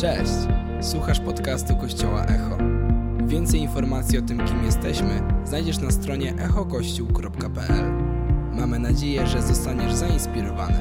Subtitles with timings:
[0.00, 0.32] Cześć!
[0.80, 2.58] Słuchasz podcastu Kościoła Echo.
[3.26, 7.92] Więcej informacji o tym, kim jesteśmy, znajdziesz na stronie echokościół.pl.
[8.52, 10.78] Mamy nadzieję, że zostaniesz zainspirowany.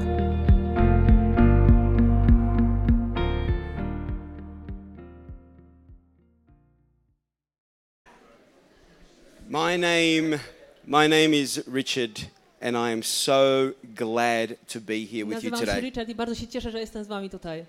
[9.49, 10.39] My name,
[10.87, 12.19] my name is Richard,
[12.61, 13.41] and I am so
[13.83, 15.81] glad to be here with you Nazywam się today.
[15.81, 17.65] Richard i bardzo się cieszę, że jestem z wami tutaj.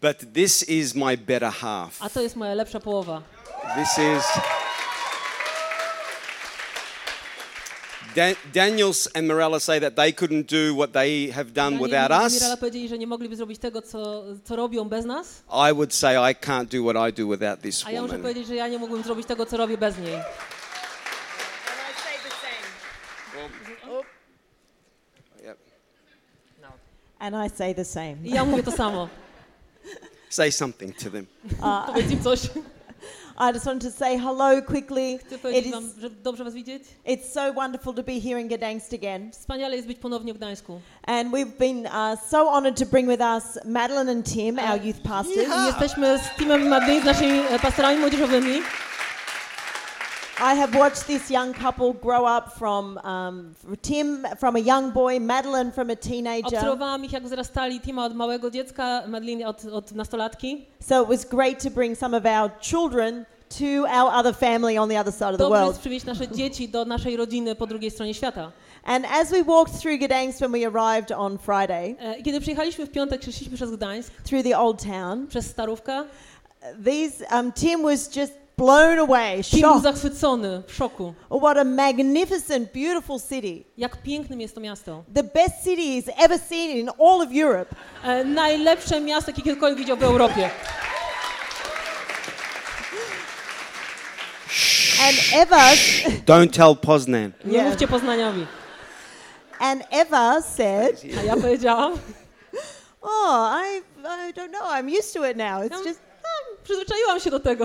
[0.00, 2.02] But this is my better half.
[2.02, 3.22] A to jest moja lepsza połowa.
[3.74, 4.24] This is.
[8.14, 12.24] Dan- Daniels and Morella say that they couldn't do what they have done without i
[12.26, 12.34] us.
[12.34, 15.42] Mirala powiedzieli, że nie mogliby zrobić tego, co, co robią bez nas.
[15.70, 18.22] I would say I can't do what I do without this A ja muszę woman.
[18.22, 20.18] powiedzieć, że ja nie mógłbym zrobić tego, co robię bez niej.
[27.20, 28.16] And I say the same.
[28.24, 29.08] I ja mówię to samo.
[30.30, 31.26] Say something to them.
[31.86, 32.40] Powiedz im coś.
[33.40, 35.18] I just wanted to say hello quickly.
[35.18, 36.82] Chcę powiedzieć is, wam, że dobrze was widzieć.
[37.06, 39.32] it's so wonderful to be here in Gdansk again.
[39.32, 40.80] Wspaniale jest być ponownie w Gdańsku.
[41.06, 45.00] And we've been uh, so honored to bring with us Madeline and Tim, our youth
[45.02, 45.48] pastors.
[45.48, 48.60] I jesteśmy z Timem Madlin, z naszymi e, pastorami młodzieżowymi.
[50.40, 55.18] I have watched this young couple grow up from um, Tim from a young boy,
[55.18, 56.56] Madeline from a teenager.
[56.58, 57.80] Obserwowałam ich, jak wzrastali.
[57.80, 60.66] Tima od małego dziecka, Madlin od, od nastolatki.
[60.80, 63.24] So it was great to bring some of our children
[63.58, 65.78] to our other family on the other side of the Dobrze world.
[65.78, 68.52] przywieźć nasze dzieci do naszej rodziny po drugiej stronie świata.
[68.84, 72.90] And as we walked through Gdansk when we arrived on Friday, E, Kiedy przyjechaliśmy w
[72.90, 76.04] piątek, szliśmy przez Gdańsk, through the old town, przez Starówkę.
[76.84, 79.82] these um, Tim was just blown away, był shocked.
[79.82, 81.14] zachwycony, w szoku.
[81.30, 83.64] Oh, what a magnificent, beautiful city.
[83.76, 85.04] Jak pięknym jest to miasto.
[85.14, 87.74] The best city he's ever seen in all of Europe.
[88.04, 90.50] E, najlepsze miasto, jakie kiedykolwiek widział w Europie.
[95.00, 95.70] And Eva,
[96.26, 97.32] Don't tell Poznan.
[97.44, 97.66] Nie Yeah.
[97.68, 98.46] mówcie Poznaniowi.
[99.60, 101.92] and Eva said, A ja powiedziałam,
[103.02, 103.78] "Oh, I,
[104.28, 104.62] I don't know.
[104.68, 105.62] I'm used to it now.
[105.62, 107.64] It's just." "A, przyzwyczaiłam się do tego.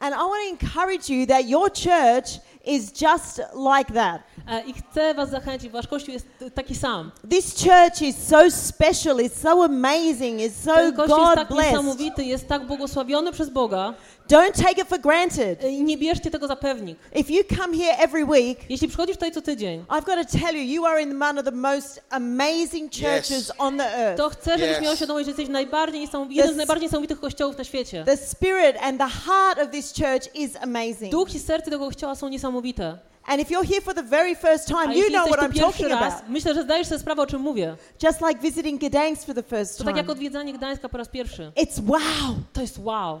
[0.00, 4.22] And I want to encourage you that your church is just like that.
[4.48, 7.10] E, I chcę was zachęcić, wasz kościół jest taki sam.
[7.30, 9.16] This church is so special.
[9.16, 10.40] It's so amazing.
[10.40, 11.72] It's so Ten kościół jest God tak blessed.
[11.72, 13.94] niesamowity, jest tak błogosławiony przez Boga.
[14.32, 15.64] Don't take it for granted.
[15.64, 16.98] I nie bierzcie tego za pewnik.
[17.14, 20.56] If you come here every week, Jeśli przychodzisz tutaj co tydzień, I've got to tell
[20.56, 23.52] you, you are in one of the most amazing churches Yes.
[23.58, 24.16] on the earth.
[24.16, 24.82] to chcę, żebyś Yes.
[24.82, 28.04] miał świadomość, że jesteś najbardziej niesamowity, jeden z najbardziej niesamowitych kościołów na świecie.
[28.04, 31.12] The spirit and the heart of this church is amazing.
[31.12, 32.98] Duch i serce tego kościoła są niesamowite.
[33.26, 35.88] And if you're here for the very first A time, you know what I'm talking
[35.90, 36.28] raz, about.
[36.28, 37.76] myślę, że zdajesz sobie sprawę, o czym mówię.
[38.02, 40.12] Just like visiting Gdansk for the first To tak jak time.
[40.12, 41.52] odwiedzanie Gdańska po raz pierwszy.
[41.56, 42.34] It's wow.
[42.52, 43.20] To jest wow.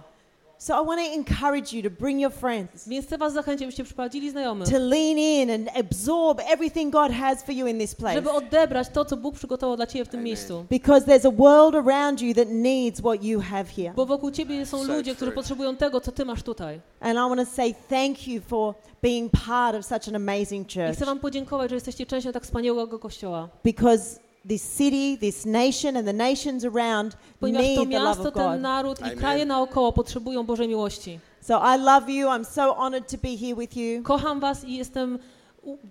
[0.62, 3.84] So I want to encourage you to bring your friends, Więc chcę was zachęcić, abyście
[3.84, 8.14] przyprowadzili znajomych, to lean in and absorb everything God has for you in this place.
[8.14, 10.64] żeby odebrać to, co Bóg przygotował dla ciebie w tym miejscu.
[10.70, 13.92] Because there's a world around you that needs what you have here.
[13.96, 16.80] Bo wokół ciebie są So ludzie, którzy potrzebują tego, co ty masz tutaj.
[17.00, 20.74] And I want to say thank you for being part of such an amazing I
[20.74, 20.96] church.
[20.96, 23.48] chcę wam podziękować, że jesteście częścią tak wspaniałego kościoła.
[23.64, 28.28] Because this city, this nation, and the nations around Ponieważ need to the love miasto,
[28.28, 28.60] of ten God.
[28.60, 29.18] naród i Amen.
[29.18, 31.20] kraje naokoło potrzebują Bożej miłości.
[31.40, 32.28] So I love you.
[32.28, 34.02] I'm so honored to be here with you.
[34.02, 35.18] Kocham was i jestem...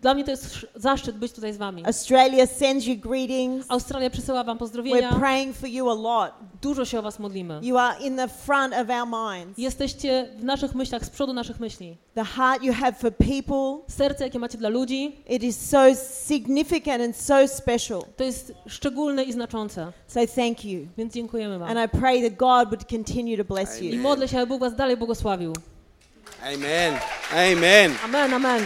[0.02, 1.86] Dla mnie to jest sz- zaszczyt być tutaj z wami.
[1.86, 3.66] Australia sends you greetings.
[3.70, 5.14] Australia przesyła wam We're pozdrowienia.
[5.20, 6.32] praying for you a lot.
[6.62, 7.60] Dużo się o was modlimy.
[7.64, 9.58] You are in the front of our minds.
[9.58, 11.98] Jesteście w naszych myślach, z przodu naszych myśli.
[12.16, 15.96] The heart you have for people, Serce, jakie macie dla ludzi, it is so
[16.28, 18.02] significant and so special.
[18.18, 19.92] to jest szczególne i znaczące.
[20.08, 20.88] So thank you.
[20.98, 21.78] Więc dziękujemy wam.
[21.78, 24.02] And I pray that God would continue to bless I you.
[24.02, 25.54] modlę się, aby Bóg was dalej błogosławił.
[26.44, 26.94] Amen.
[27.32, 27.92] Amen.
[28.06, 28.62] Amen, amen.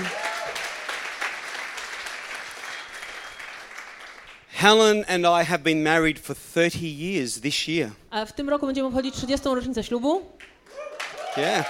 [4.55, 7.91] Helen and I have been married for 30 years this year.
[8.09, 9.45] A w tym roku będziemy obchodzić 30.
[9.45, 10.21] rocznicę ślubu.
[11.37, 11.65] Yeah.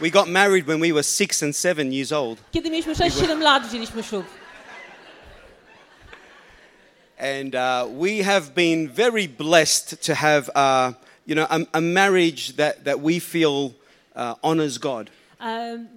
[0.00, 2.38] We got married when we were six and seven years old.
[2.52, 4.26] Kiedy mieliśmy 6-7 lat, wzięliśmy ślub.
[7.18, 10.92] And uh, we have been very blessed to have, uh,
[11.26, 13.70] you know, a, a marriage that, that we feel
[14.14, 15.10] uh, honors God.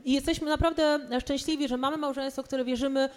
[0.06, 3.10] I jesteśmy naprawdę szczęśliwi, że mamy małżeństwo, które wierzymy,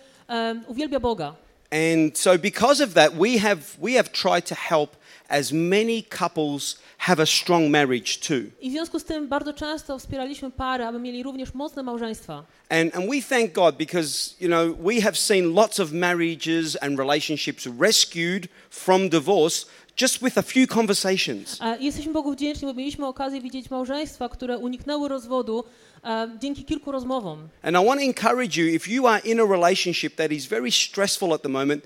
[0.67, 1.35] uwielbia Boga.
[1.71, 4.97] And so because of that, we have, we have tried to help
[5.29, 8.51] as many couples have a strong marriage too.
[8.61, 12.45] I w związku z tym bardzo często wspieraliśmy pary, aby mieli również mocne małżeństwa.
[12.69, 16.99] And, and we thank God because, you know, we have seen lots of marriages and
[16.99, 19.67] relationships rescued from divorce
[19.99, 21.61] just with a few conversations.
[21.61, 25.65] E, jesteśmy Bogu wdzięczni, bo mieliśmy okazję widzieć małżeństwa, które uniknęły rozwodu
[26.05, 27.49] e, dzięki kilku rozmowom.
[27.63, 30.73] And I want to encourage you if you are in a relationship that is very
[30.73, 31.85] stressful at the moment,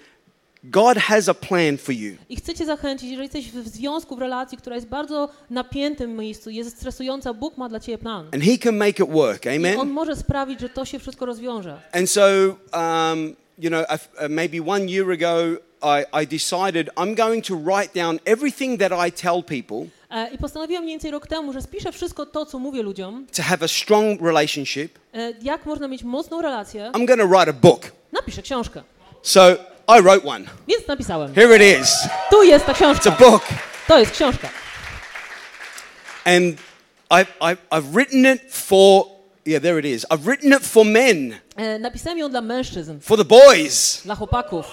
[0.65, 2.17] God has a plan for you.
[2.29, 6.51] I chcę cię zachęcić, jeżeli jesteś w związku, w relacji, która jest bardzo napiętym miejscu,
[6.51, 8.29] jest stresująca, Bóg ma dla ciebie plan.
[8.35, 9.47] And He can make it work.
[9.47, 9.89] I On Amen.
[9.89, 11.81] może sprawić, że to się wszystko rozwiąże.
[11.93, 12.23] And so,
[12.75, 18.01] um, you know, uh, maybe one year ago, I, I decided I'm going to write
[18.01, 21.93] down everything that I tell people E, I postanowiłam mniej więcej rok temu, że spiszę
[21.93, 24.99] wszystko to, co mówię ludziom, to have a strong relationship.
[25.15, 26.91] e, jak można mieć mocną relację.
[26.95, 27.93] I'm going to write a book.
[28.13, 28.83] Napiszę książkę.
[29.23, 29.41] So
[29.99, 30.45] I wrote one.
[30.69, 31.35] Więc napisałem.
[31.35, 31.89] Here it is.
[32.31, 33.11] Tu jest ta It's a książka.
[33.11, 33.43] book.
[33.89, 34.49] To jest książka.
[36.25, 36.59] And
[37.11, 39.07] I, I, I've written it for,
[39.45, 40.07] yeah, there it is.
[40.11, 44.01] I've written it for men, E, Napisałem ją dla mężczyzn, for the boys.
[44.05, 44.67] dla chłopaków.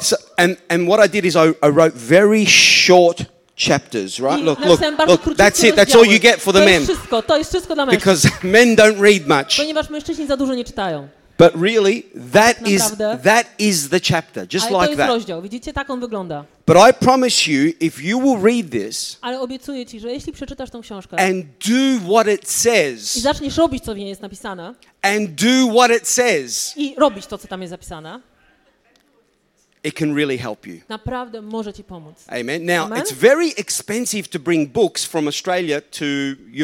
[0.00, 3.18] So, and, and what I did is I, I wrote very short
[3.56, 4.44] chapters, right?
[4.44, 5.74] Look, look, look, that's it.
[5.76, 6.74] That's all you get for the to men.
[6.74, 8.28] jest wszystko, to jest wszystko dla mężczyzn.
[8.28, 9.56] Because men don't read much.
[9.56, 11.08] Ponieważ mężczyźni za dużo nie czytają.
[11.38, 12.02] But really,
[12.32, 13.18] that is, Naprawdę.
[13.22, 15.08] that is the chapter, just Ale to like jest that.
[15.08, 15.42] rozdział.
[15.42, 16.44] Widzicie, tak on wygląda.
[16.66, 20.70] But I promise you, if you will read this Ale obiecuję ci, że jeśli przeczytasz
[20.70, 24.74] tą książkę and do what it i says, zaczniesz robić, co w niej jest napisane
[25.02, 28.20] and do what it says, i robić to, co tam jest zapisane,
[29.88, 30.74] it can really help you.
[30.88, 32.24] naprawdę może ci pomóc.
[32.28, 32.64] Amen.
[32.66, 32.98] Now, Amen.
[33.02, 36.04] it's very expensive to bring books from Australia to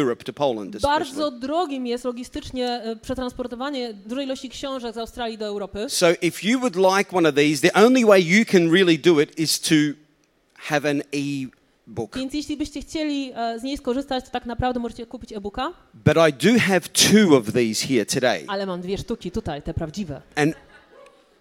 [0.00, 0.98] Europe, to Poland, especially.
[1.04, 5.86] Bardzo drogim jest logistycznie e, przetransportowanie dużej ilości książek z Australii do Europy.
[5.88, 9.20] So, if you would like one of these, the only way you can really do
[9.20, 9.74] it is to
[10.54, 12.16] have an e-book.
[12.16, 16.16] Więc jeśli byście chcieli e, z niej skorzystać, to tak naprawdę możecie kupić e-booka, But
[16.28, 20.20] I do have two of these here today, ale mam dwie sztuki tutaj, te prawdziwe.
[20.36, 20.54] and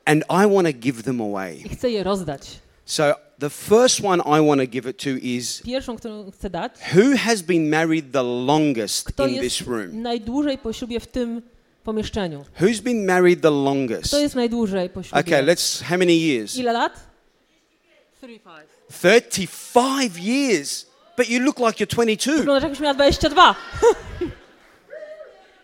[0.05, 1.57] and I want to give them away.
[1.65, 2.41] I chcę je rozdać.
[2.85, 6.71] So, the first one I want to give it to is Pierwszą, którą chcę dać,
[6.95, 10.01] who has been married the longest kto in jest this room?
[10.01, 11.41] najdłużej po ślubie w tym
[11.83, 12.45] pomieszczeniu.
[12.61, 14.07] Who's been married the longest?
[14.07, 15.21] Kto jest najdłużej po ślubie?
[15.21, 15.83] Okay, let's.
[15.83, 16.55] How many years?
[16.55, 16.99] Ile lat?
[18.89, 20.85] 35 years.
[21.17, 22.37] But you look like you're 22.
[22.37, 23.55] Wyglądasz jakbyś miała 22.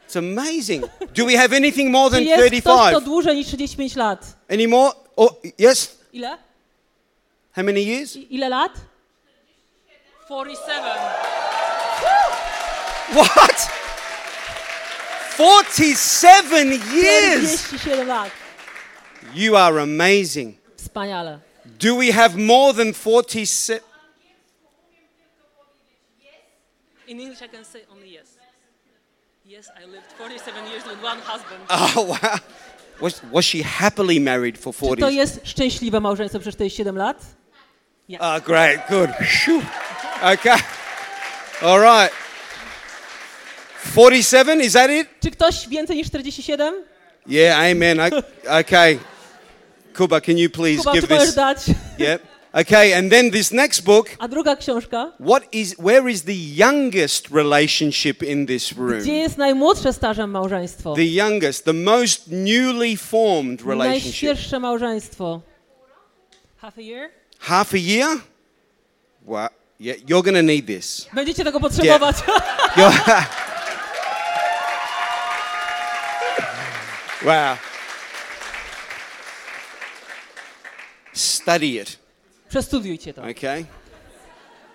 [0.09, 0.83] It's amazing.
[1.13, 3.05] Do we have anything more Czy than jest ktoś, kto 35?
[3.05, 4.25] dłużej niż 35 lat?
[4.49, 4.91] Any more?
[5.15, 5.97] Oh, yes.
[6.13, 6.37] Ile?
[7.51, 8.15] How many years?
[8.15, 8.71] I, ile lat?
[10.27, 10.83] 47.
[13.13, 13.69] What?
[15.37, 17.61] 47 years.
[17.61, 18.31] 47 lat.
[19.35, 20.55] You are amazing.
[20.77, 21.39] Wspaniale.
[21.79, 23.81] Do we have more than 47?
[27.07, 28.38] In English I can say only yes.
[29.49, 31.61] Yes, I lived 47 years with one husband.
[31.69, 32.37] Oh, wow.
[33.01, 35.01] Was, was she happily married for Czy 40?
[35.01, 37.25] to jest szczęśliwe małżeństwo przez 47 lat?
[38.19, 38.79] Oh, great.
[38.89, 39.09] Good.
[39.17, 39.63] Phew.
[40.21, 40.57] Okay.
[41.61, 42.13] All right.
[43.91, 45.07] 47, is that it?
[45.23, 46.83] Czy ktoś więcej niż 47?
[47.27, 47.99] Yeah, amen.
[47.99, 48.99] O- Okay.
[49.97, 51.35] Kuba, can you please Kuba, give czy możesz this?
[51.35, 51.57] dać?
[51.97, 52.21] Yeah.
[52.53, 55.11] Okay, and then this next book, A druga książka.
[55.19, 58.99] what is where is the youngest relationship in this room?
[59.01, 60.95] Gdzie jest najmłodsze stażem małżeństwo?
[60.95, 64.03] The youngest, the most newly formed relationship.
[64.03, 65.41] Najświeższe małżeństwo.
[66.57, 67.09] Half a year?
[67.39, 68.17] Half a year?
[69.25, 69.47] Wow.
[69.79, 71.07] Yeah, you're going to need this.
[71.13, 72.15] Będziecie tego potrzebować.
[72.75, 73.23] You're-
[77.25, 77.57] wow.
[81.13, 81.98] Study it,
[82.49, 83.21] Przestudiujcie to.
[83.21, 83.65] okay?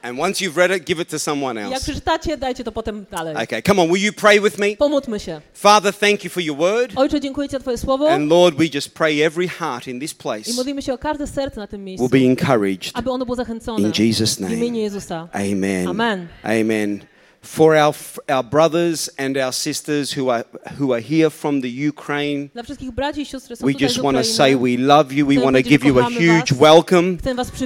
[0.02, 1.82] And once you've read it, give it to someone Jak else.
[1.84, 3.36] przeczytacie, dajcie to potem dalej.
[3.44, 4.76] Okay, come on, will you pray with me?
[4.76, 5.40] Pomódlmy się.
[5.54, 6.92] Father, thank you for your word.
[6.96, 10.14] Ojcze, dziękuję Ci za Twoje słowo And Lord, we just pray every heart in this
[10.14, 12.90] place i modlimy się o każde serce na tym miejscu, will be encouraged.
[12.94, 14.54] aby ono było zachęcone In Jesus' w name.
[14.54, 15.28] imieniu Jezusa.
[15.32, 15.88] Amen.
[15.88, 16.26] Amen.
[16.42, 17.00] Amen.
[17.44, 17.94] For our,
[18.28, 20.44] our brothers and our sisters who are,
[20.78, 24.16] who are here from the Ukraine, Dla wszystkich braci i sióstr są we just want
[24.16, 25.26] to say we love you.
[25.26, 26.60] We want to give you a huge was.
[26.60, 27.18] welcome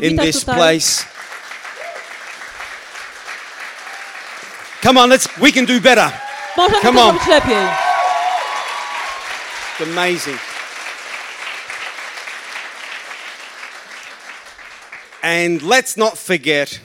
[0.02, 0.56] in this tutaj.
[0.56, 1.04] place.
[4.82, 6.12] Come on, let's we can do better.
[6.56, 7.16] Możemy Come on.
[9.80, 10.38] It's amazing.
[15.22, 16.80] And let's not forget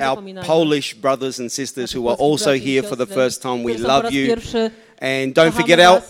[0.00, 0.44] our.
[0.44, 3.64] Polish brothers and sisters who are also here for the first time.
[3.64, 4.36] We którzy są po love you.
[5.00, 6.02] And don't forget our.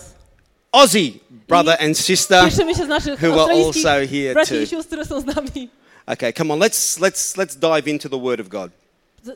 [0.71, 2.43] Aussie brother and sister.
[2.45, 4.55] Cieszymy się z naszych who are also here too.
[4.55, 5.69] i sióstr, które są z nami.
[6.05, 8.71] Okay, come on, let's, let's, let's dive into the Word of God.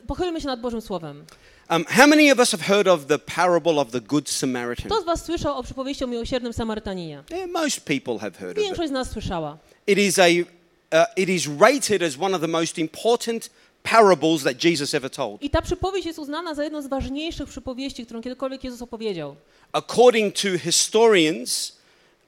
[0.06, 1.24] Pochylmy się nad Bożym Słowem.
[1.70, 4.86] Um, how many of us have heard of the parable of the Good Samaritan?
[4.86, 7.22] Kto z was słyszał o przypowieści o miłosiernym Samarytaninie?
[7.30, 8.64] Yeah, most people have heard of it.
[8.64, 9.58] Większość z nas słyszała.
[9.86, 13.50] It is, a, uh, it is rated as one of the most important
[13.90, 15.42] parables that Jesus ever told.
[15.42, 19.36] I ta przypowieść jest uznana za jedną z ważniejszych przypowieści, którą kiedykolwiek Jezus opowiedział.
[19.72, 21.78] According to historians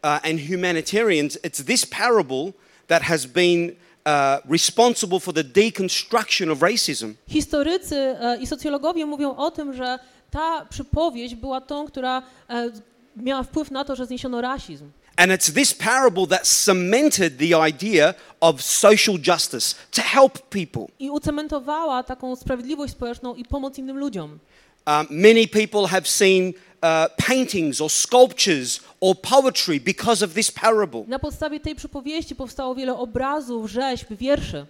[0.03, 2.53] uh, and humanitarians, it's this parable
[2.87, 3.73] that has been
[4.07, 7.15] uh, responsible for the deconstruction of racism.
[7.29, 9.99] Historycy e, i socjologowie mówią o tym, że
[10.31, 12.71] ta przypowieść była tą, która e,
[13.17, 14.91] miała wpływ na to, że zniesiono rasizm.
[15.21, 20.87] And it's this parable that cemented the idea of social justice to help people.
[20.99, 24.39] I ucementowała taką sprawiedliwość społeczną i pomoc innym ludziom.
[24.87, 31.05] Um, many people have seen uh, paintings or sculptures or poetry because of this parable.
[31.09, 34.67] Na podstawie tej przypowieści powstało wiele obrazów, rzeźb, wierszy.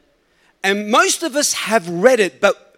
[0.63, 2.70] And most of us have read it, but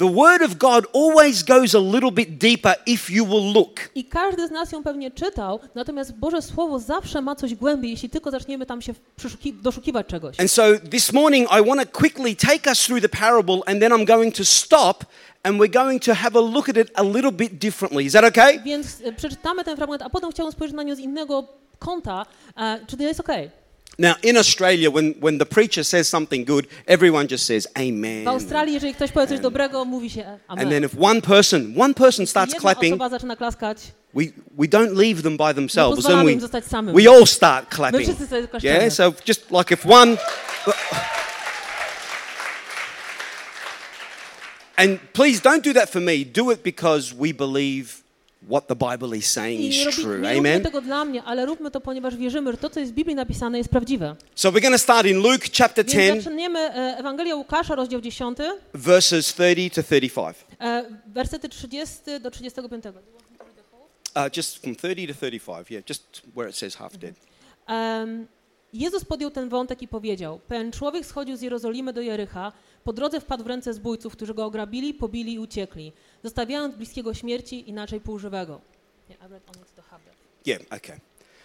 [0.00, 3.90] the Word of God always goes a little bit deeper if you will look.
[3.94, 8.10] I każdy z nas ją pewnie czytał, natomiast Boże Słowo zawsze ma coś głębiej, jeśli
[8.10, 8.94] tylko zaczniemy tam się
[9.62, 10.40] doszukiwać czegoś.
[10.40, 13.92] And so this morning, I want to quickly take us through the parable, and then
[13.92, 15.04] I'm going to stop
[15.42, 18.04] and we're going to have a look at it a little bit differently.
[18.06, 18.58] Is that okay?
[18.64, 22.26] Więc e, przeczytamy ten fragment, a potem chciałbym spojrzeć na nią z innego kąta.
[22.56, 23.59] E, czy to jest okej?
[23.98, 28.24] Now, in Australia, when, when the preacher says something good, everyone just says amen.
[28.24, 30.64] W Australii, jeżeli ktoś powie coś dobrego, mówi się amen.
[30.64, 33.78] And then if one person, one person starts Jedna clapping, osoba zaczyna klaskać,
[34.14, 34.24] we,
[34.58, 35.96] we don't leave them by themselves.
[35.96, 36.94] pozwalamy Then im we, samym.
[36.94, 38.02] we all start my clapping.
[38.02, 38.78] wszyscy sobie klaszczemy.
[38.78, 40.16] Yeah, so just like if one.
[44.76, 46.24] And please don't do that for me.
[46.24, 47.99] Do it because we believe
[48.42, 50.18] what the Bible is saying is nie, robi, true.
[50.18, 50.62] nie róbmy Amen.
[50.62, 53.58] tego dla mnie, ale róbmy to, ponieważ wierzymy, że to, co jest w Biblii napisane,
[53.58, 54.16] jest prawdziwe.
[54.34, 58.00] So we're going to start in Luke chapter Więc 10, zaczniemy e, Ewangelię Łukasza, rozdział
[58.00, 58.38] 10,
[58.74, 60.36] verses 30 to 35.
[60.60, 62.96] e, wersety 30 do 35.
[64.16, 67.14] Uh, just from 30 to 35, yeah, just where it says half dead.
[68.72, 72.52] Jezus podjął ten wątek i powiedział: Pewien człowiek schodził z Jerozolimy do Jericha,
[72.84, 75.92] po drodze wpadł w ręce zbójców, którzy go ograbili, pobili i uciekli,
[76.24, 78.60] zostawiając bliskiego śmierci, inaczej półżywego.
[79.08, 79.52] Yeah, I read to
[80.76, 81.00] okay.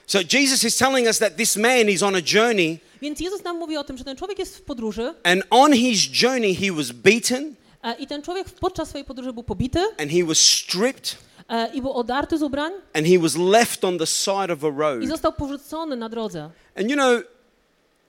[0.08, 3.58] So Jesus is telling us that this man is on a journey, Więc Jezus nam
[3.58, 6.92] mówi o tym, że ten człowiek jest w podróży and on his journey, he was
[6.92, 11.18] beaten e, i ten człowiek podczas swojej podróży był pobity and he was stripped
[11.50, 14.68] e, i był odarty z ubrań and he was left on the side of a
[14.68, 15.08] i road.
[15.08, 16.50] został porzucony na drodze.
[16.76, 17.24] And you know,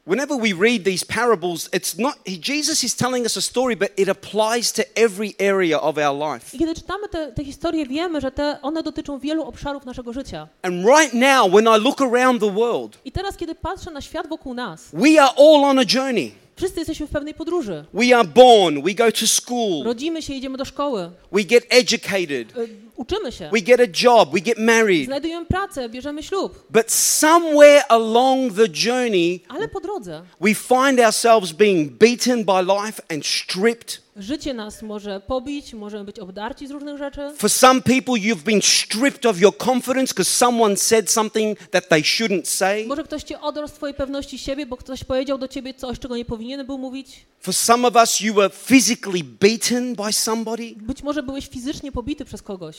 [0.06, 4.08] whenever we read these parables, it's not Jesus is telling us a story, but it
[4.08, 6.54] applies to every area of our life.
[6.54, 10.48] I kiedy czytamy te, te historie, wiemy, że te, one dotyczą wielu obszarów naszego życia.
[10.62, 14.26] And right now, when I look around the world, I teraz, kiedy patrzę na świat
[14.28, 16.32] wokół nas, we are all on a journey.
[16.56, 17.84] wszyscy jesteśmy w pewnej podróży.
[17.94, 22.52] We are born, we go to school, Rodzimy się, idziemy do szkoły, we get educated,
[22.97, 25.07] uczymy się, we get a job, we get married.
[25.07, 31.53] znajdujemy pracę, bierzemy ślub, But somewhere along the journey, ale po drodze we find ourselves
[31.53, 34.05] being beaten by life and stripped.
[34.16, 37.30] Życie nas może pobić, możemy być obdarci z różnych rzeczy.
[37.37, 42.02] For some people, you've been stripped of your confidence because someone said something that they
[42.02, 42.87] shouldn't say.
[42.87, 46.16] Może ktoś cię odrosł z twojej pewności siebie, bo ktoś powiedział do ciebie coś, czego
[46.16, 47.26] nie powinien był mówić.
[47.40, 50.75] For some of us, you were physically beaten by somebody.
[50.76, 52.76] Być może byłeś fizycznie pobity przez kogoś.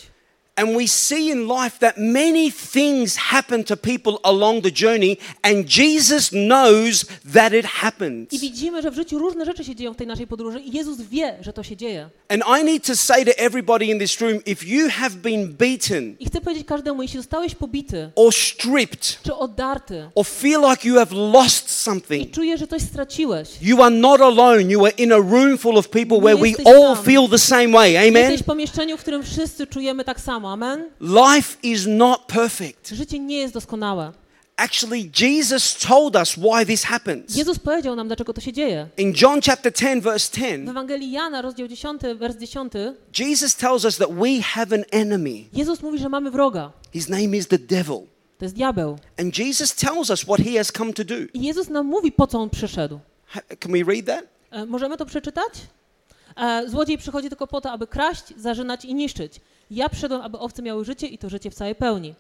[0.58, 5.78] And we see in life that many things happen to people along the journey, and
[5.78, 8.34] Jesus knows that it happens.
[8.34, 11.02] I widzimy, że w życiu różne rzeczy się dzieją w tej naszej podróży i Jezus
[11.02, 12.10] wie, że to się dzieje.
[12.30, 16.16] And I need to say to everybody in this room if you have been beaten
[16.20, 20.96] I chcę powiedzieć każdemu, jeśli zostałeś pobity or stripped czy oddarty or feel like you
[20.96, 24.62] have lost i something, czujesz, że coś straciłeś, you are not alone.
[24.62, 27.98] You are in a room full of people where we all feel the same way.
[27.98, 28.16] Amen?
[28.16, 30.47] jesteś w pomieszczeniu, w którym wszyscy czujemy tak samo.
[30.48, 30.89] Amen?
[31.00, 32.89] Life is not perfect.
[32.89, 34.12] Życie nie jest doskonałe.
[34.60, 37.36] Actually, Jesus told us why this happens.
[37.36, 38.88] Jezus powiedział nam, dlaczego to się dzieje.
[38.98, 42.74] In John chapter 10, verse W 10, Ewangelii Jana, rozdział 10, wers 10,
[43.20, 45.44] Jesus tells us that we have an enemy.
[45.54, 46.72] Jezus mówi, że mamy wroga.
[46.94, 48.00] His name is the devil.
[48.38, 48.98] To jest diabeł.
[49.20, 51.16] And Jesus tells us what he has come to do.
[51.34, 53.00] I Jezus nam mówi, po co on przyszedł.
[53.60, 54.25] Can we read that?
[54.51, 55.54] E, możemy to przeczytać?
[56.38, 59.34] E, złodziej przychodzi tylko po to, aby kraść, zarzynać i niszczyć.
[59.72, 62.14] Ja przyszedłem, aby owce miały życie i to życie w całej pełni.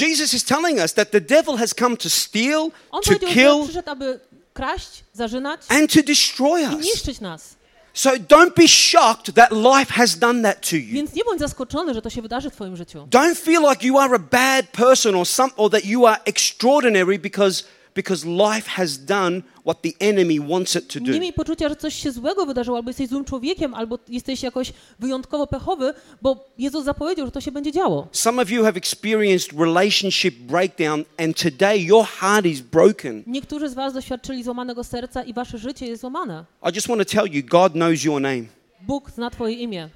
[0.00, 3.90] Jesus is telling us that the devil has come to steal, On to kill, przyszedł,
[3.90, 4.20] aby
[4.54, 6.84] kraść, zarzynać and to destroy i us.
[6.84, 7.56] niszczyć nas.
[7.94, 10.92] So don't be shocked that life has done that to you.
[10.92, 13.06] Więc nie bądź zaskoczony, że to się wydarzy w twoim życiu.
[13.10, 17.18] Don't feel like you are a bad person or some or that you are extraordinary
[17.18, 21.12] because because life has done what the enemy wants it to do.
[21.12, 24.72] Nie miej poczucia, że coś się złego wydarzyło, albo jesteś złym człowiekiem, albo jesteś jakoś
[24.98, 28.08] wyjątkowo pechowy, bo Jezus zapowiedział, że to się będzie działo.
[28.12, 33.22] Some of you have experienced relationship breakdown and today your heart is broken.
[33.26, 36.44] Niektórzy z was doświadczyli złamanego serca i wasze życie jest złamane.
[36.70, 38.42] I just want to tell you God knows your name.
[38.80, 39.88] Bóg zna twoje imię,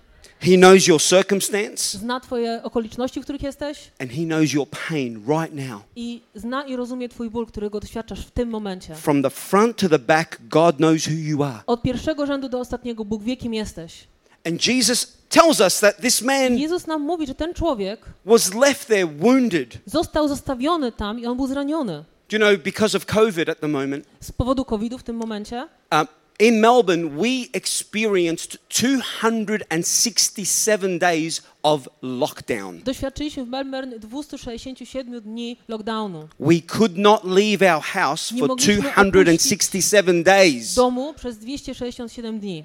[0.44, 5.22] He knows your circumstance zna twoje okoliczności, w których jesteś and he knows your pain
[5.28, 5.82] right now.
[5.96, 8.94] i zna i rozumie twój ból, którego doświadczasz w tym momencie.
[8.94, 11.58] From the front to the back, God knows who you are.
[11.66, 14.06] Od pierwszego rzędu do ostatniego Bóg wie, kim jesteś.
[14.46, 18.88] And Jesus tells us that this man Jezus nam mówi, że ten człowiek was left
[18.88, 19.78] there wounded.
[19.86, 22.04] został zostawiony tam i on był zraniony.
[22.30, 25.68] Do you know, because of COVID at the moment, Z powodu COVID-u w tym momencie
[25.92, 26.06] um,
[26.38, 32.80] in Melbourne, we experienced 267 days of lockdown.
[32.84, 36.28] doświadczyliśmy w Melbourne 267 dni lockdownu.
[36.40, 40.74] We could not leave our house Nie for mogliśmy 267 days.
[40.74, 42.64] Domu przez 267 dni.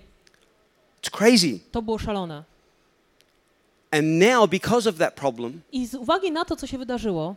[1.01, 1.59] It's crazy.
[1.71, 2.43] To było szalone.
[3.91, 7.35] And now, because of that problem, I z uwagi na to, co się wydarzyło,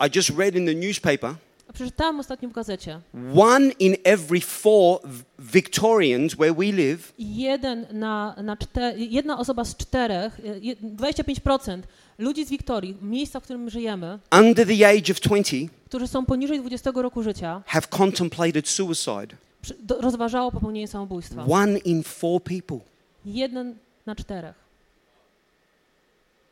[0.00, 1.34] I just read in the newspaper
[1.72, 3.00] przeczytałem ostatnio w gazecie,
[3.36, 5.00] one in every four
[5.38, 11.78] Victorians where we live jeden na, na czte, jedna osoba z czterech, e, je- 25%
[12.18, 15.56] ludzi z Wiktorii, miejsca, w którym żyjemy, under the age of 20
[15.88, 19.36] którzy są poniżej 20 roku życia, have contemplated suicide.
[19.62, 21.44] przy- do, rozważało popełnienie samobójstwa.
[21.50, 22.78] One in four people.
[23.24, 23.74] Jeden
[24.06, 24.54] na czterech.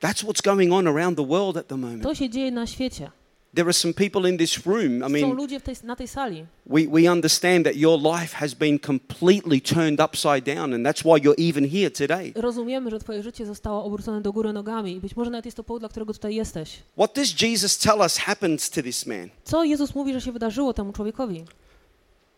[0.01, 2.03] That's what's going on around the world at the moment.
[2.03, 3.11] To się dzieje na świecie.
[3.55, 4.99] There are some people in this room.
[4.99, 6.47] I Są mean, ludzie w tej, na tej sali.
[6.67, 11.21] we, we understand that your life has been completely turned upside down, and that's why
[11.21, 12.33] you're even here today.
[12.35, 15.65] Rozumiemy, że twoje życie zostało obrócone do góry nogami i być może nawet jest to
[15.65, 16.79] powód, dla którego tutaj jesteś.
[16.97, 19.29] What does Jesus tell us happens to this man?
[19.45, 21.45] Co Jezus mówi, że się wydarzyło temu człowiekowi?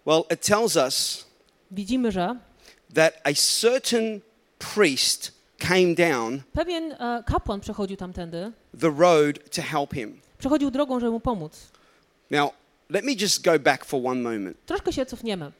[0.06, 1.26] Well, it tells us
[1.70, 2.36] Widzimy, że
[2.94, 4.20] that a certain
[4.74, 10.20] priest came down pewien e, kapłan przechodził tamtędy, the road to help him.
[10.44, 11.52] Przechodził drogą, żeby mu pomóc.
[12.30, 12.50] Now,
[12.90, 14.56] let me just go back for one moment.
[14.66, 15.52] Troszkę się cofniemy.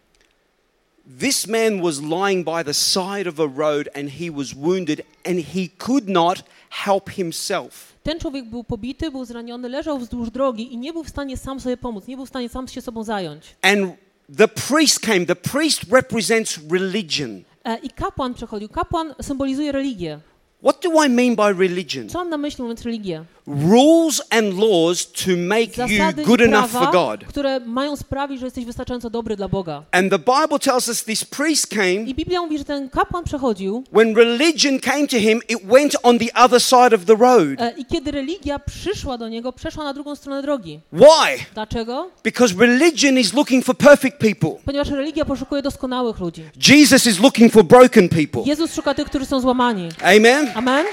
[1.21, 5.38] This man was lying by the side of a road and he was wounded and
[5.55, 7.92] he could not help himself.
[8.03, 11.61] Ten człowiek był pobity, był zraniony, leżał wzdłuż drogi i nie był w stanie sam
[11.61, 13.57] sobie pomóc, nie był w stanie sam się sobą zająć.
[13.62, 13.92] And
[14.38, 15.27] the priest came.
[15.27, 17.42] The priest represents religion.
[17.64, 18.68] E, I kapłan przechodził.
[18.68, 20.20] Kapłan symbolizuje religię.
[20.64, 22.09] What do I mean by religion?
[22.09, 23.24] Co mam na myśli mówiąc religię?
[23.46, 27.24] Rules and laws to make you Zasady good i enough for prawa, God.
[27.29, 29.83] które mają sprawić, że jesteś wystarczająco dobry dla Boga.
[29.92, 31.92] And the Bible tells us this priest came.
[31.92, 36.18] I Biblia mówi, że ten kapłan przechodził When religion came to him, it went on
[36.18, 37.61] the other side of the road.
[37.61, 40.81] e, i kiedy religia przyszła do niego, przeszła na drugą stronę drogi.
[40.92, 41.44] Why?
[41.55, 42.11] Dlaczego?
[42.24, 44.62] Because religion is looking for perfect people.
[44.64, 46.42] Ponieważ religia poszukuje doskonałych ludzi.
[46.68, 48.42] Jesus is looking for broken people.
[48.46, 49.88] Jezus szuka tych, którzy są złamani.
[50.03, 50.54] Amen?
[50.57, 50.87] Amen?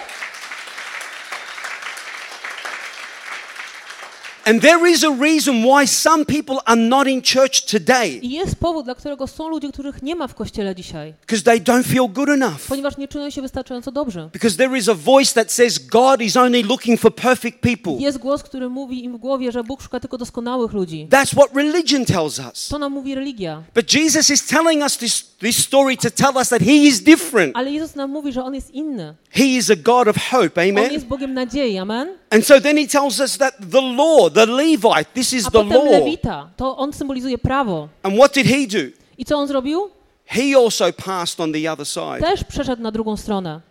[4.45, 8.55] And there is a reason why some people are not in church today I jest
[8.55, 11.13] powód, dla którego są ludzie, których nie ma w kościele dzisiaj.
[11.21, 12.61] because they don't feel good enough.
[12.67, 14.29] Ponieważ nie czują się wystarczająco dobrze.
[14.33, 17.93] Because there is a voice that says God is only looking for perfect people.
[17.99, 21.07] Jest głos, który mówi im w głowie, że Bóg szuka tylko doskonałych ludzi.
[21.09, 22.67] That's what religion tells us.
[22.67, 23.63] To nam mówi religia.
[23.75, 27.55] But Jesus is telling us this, this story to tell us that He is different.
[27.55, 29.15] Ale Jezus nam mówi, że On jest inny.
[29.29, 30.61] He is a God of hope.
[30.61, 30.93] On Amen?
[30.93, 31.77] jest Bogiem nadziei.
[31.77, 32.20] Amen?
[32.31, 35.59] And so then He tells us that the law, the Levite, this is A the
[35.59, 35.99] potem law.
[35.99, 36.49] Lewita.
[36.57, 37.89] To On symbolizuje prawo.
[38.03, 38.91] And what did He do?
[39.17, 39.91] I co On zrobił?
[40.25, 42.19] He also passed on the other side.
[42.19, 43.61] Też przeszedł na drugą stronę.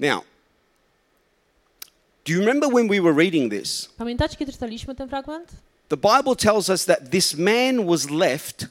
[0.00, 0.22] Now,
[2.26, 3.88] do you remember when we were reading this?
[3.96, 5.48] Pamiętacie, kiedy czytaliśmy ten fragment?
[5.88, 8.66] The Bible tells us that this man was left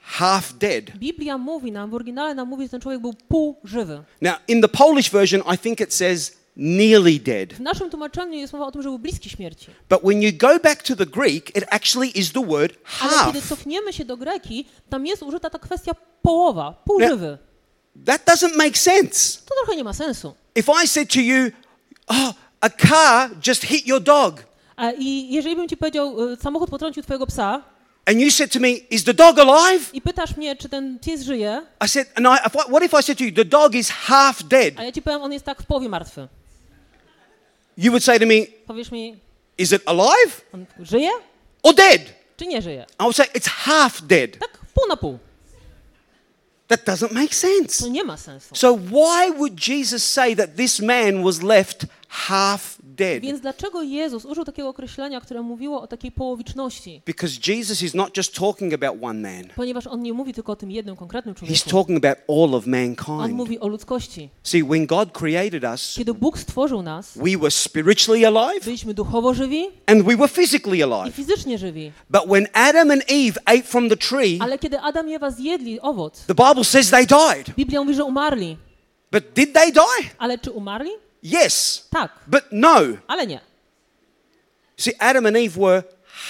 [0.00, 0.90] half dead.
[0.96, 4.02] Biblia mówi nam, w oryginale nam mówi, że ten człowiek był pół żywy.
[4.20, 7.52] Now, in the Polish version, I think it says nearly dead.
[7.54, 9.66] W naszym tłumaczeniu jest mowa o tym, że był bliski śmierci.
[9.90, 13.40] But when you go back to the Greek, it actually is the word Ale kiedy
[13.40, 13.48] half.
[13.48, 17.38] cofniemy się do Greki, tam jest użyta ta kwestia połowa, pół żywy.
[18.06, 19.38] That doesn't make sense.
[19.46, 20.34] To trochę nie ma sensu.
[20.54, 21.50] If I said to you,
[22.06, 24.44] oh, a car just hit your dog,
[24.76, 27.62] A I jeżeli bym ci powiedział, y, samochód potrącił twojego psa
[28.06, 29.94] and you said to me, is the dog alive?
[29.94, 33.18] i pytasz mnie, czy ten pies żyje, I said, and I- what if I said
[33.18, 34.74] to you, the dog is half dead?
[34.78, 36.28] a ja ci powiem, on jest tak w połowie martwy.
[37.76, 39.16] You would say to me, Powiesz mi,
[39.58, 41.10] is it alive on żyje,
[41.62, 42.00] or dead?
[42.36, 42.86] czy nie żyje?
[43.00, 44.38] I would say, it's half dead.
[44.38, 45.18] Tak pół na pół.
[46.68, 47.84] That doesn't make sense.
[47.84, 48.54] To nie ma sensu.
[48.54, 53.20] So, why would Jesus say that this man was left half dead?
[53.22, 57.02] Więc dlaczego Jezus użył takiego określenia, które mówiło o takiej połowiczności?
[57.06, 60.56] Because Jesus is not just talking about one man, Ponieważ on nie mówi tylko o
[60.56, 61.70] tym jednym konkretnym he's człowieku.
[61.70, 63.36] talking about all of On mankind.
[63.36, 64.28] mówi o ludzkości.
[64.42, 69.34] See, when God created us, Kiedy Bóg stworzył nas, we were spiritually alive byliśmy duchowo
[69.34, 71.16] żywi and we were physically i alive.
[71.16, 71.92] fizycznie żywi.
[72.10, 75.80] But when Adam and Eve ate from the tree, Ale kiedy Adam i Ewa zjedli
[75.80, 77.54] owoc, the Bible says they died.
[77.56, 78.56] Biblia mówi, że umarli.
[79.12, 80.10] But did they die?
[80.18, 80.90] Ale czy umarli?
[81.22, 82.76] Yes, Tak, but no.
[83.08, 83.40] ale nie.
[84.76, 85.82] See, Adam and Eve were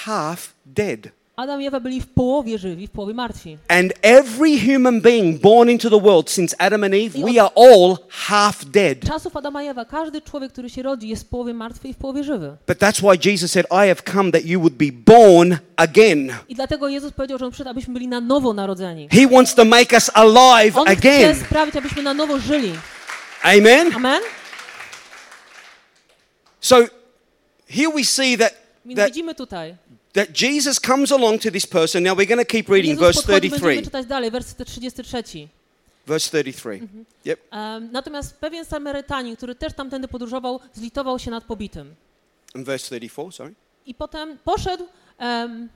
[0.05, 0.99] half dead.
[1.35, 3.57] Adam i Ewa byli w połowie żywi, w połowie martwi.
[3.67, 7.97] And every human being born into the world since Adam and Eve, we are all
[8.09, 8.97] half dead.
[9.07, 11.97] Czasów Adama i Ewa, każdy człowiek, który się rodzi, jest w połowie martwy i w
[11.97, 12.57] połowie żywy.
[12.67, 16.33] But that's why Jesus said, I have come that you would be born again.
[16.49, 19.07] I dlatego Jezus powiedział, że on przyszedł, abyśmy byli na nowo narodzeni.
[19.11, 21.35] He wants to make us alive On chce again.
[21.35, 22.73] sprawić, abyśmy na nowo żyli.
[23.43, 23.95] Amen.
[23.95, 24.21] Amen?
[26.63, 26.75] So
[27.67, 28.53] here we see that,
[28.95, 29.75] that, widzimy tutaj.
[30.13, 32.03] that Jesus comes along to this person.
[32.03, 33.83] Now we're going to keep reading Jezus verse podchodzi, będziemy 33.
[33.83, 35.23] czytać dalej, werset 33.
[36.07, 36.79] Verse 33.
[37.25, 37.39] Yep.
[37.51, 41.95] Um, natomiast pewien Samarytanin, który też tamtędy podróżował, zlitował się nad pobitym.
[42.55, 43.53] And verse 34, sorry.
[43.85, 44.87] I potem poszedł,
[45.19, 45.69] um,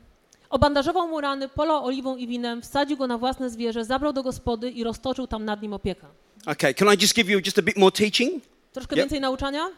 [0.49, 4.69] obandażował mu rany, polał oliwą i winem, wsadził go na własne zwierzę, zabrał do gospody
[4.69, 6.07] i roztoczył tam nad nim opiekę.
[6.45, 8.43] Okay, can I just give you just a bit more teaching?
[8.73, 8.99] Troszkę Yep.
[8.99, 9.69] więcej nauczania?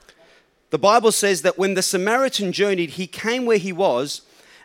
[0.69, 4.21] The Bible says that when the Samaritan journeyed, he came where he was,